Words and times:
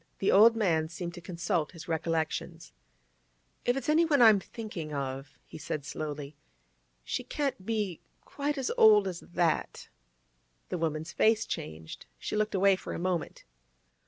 The 0.17 0.31
old 0.31 0.55
man 0.55 0.89
seemed 0.89 1.13
to 1.13 1.21
consult 1.21 1.73
his 1.73 1.87
recollections. 1.87 2.73
'If 3.65 3.77
it's 3.77 3.87
anyone 3.87 4.19
I'm 4.19 4.39
thinking 4.39 4.91
of,' 4.95 5.37
he 5.45 5.59
said 5.59 5.85
slowly, 5.85 6.35
'she 7.03 7.23
can't 7.25 7.63
be 7.67 8.01
quite 8.25 8.57
as 8.57 8.71
old 8.79 9.07
as 9.07 9.19
that.' 9.19 9.89
The 10.69 10.79
woman's 10.79 11.11
face 11.13 11.45
changed; 11.45 12.07
she 12.17 12.35
looked 12.35 12.55
away 12.55 12.75
for 12.75 12.93
a 12.95 12.97
moment. 12.99 13.43